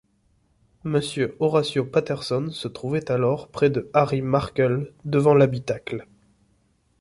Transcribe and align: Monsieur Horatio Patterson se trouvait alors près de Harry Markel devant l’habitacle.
Monsieur 0.83 1.37
Horatio 1.39 1.85
Patterson 1.85 2.49
se 2.49 2.67
trouvait 2.67 3.11
alors 3.11 3.49
près 3.49 3.69
de 3.69 3.87
Harry 3.93 4.23
Markel 4.23 4.91
devant 5.05 5.35
l’habitacle. 5.35 6.07